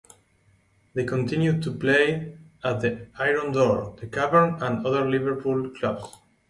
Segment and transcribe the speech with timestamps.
[0.95, 6.17] They continued to play at the Iron Door, The Cavern, and other Liverpool clubs.